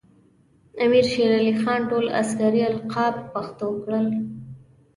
امیر 0.83 1.05
شیر 1.11 1.31
علی 1.39 1.53
خان 1.61 1.79
ټول 1.89 2.05
عسکري 2.21 2.61
القاب 2.71 3.15
پښتو 3.33 3.67
کړل. 3.83 4.05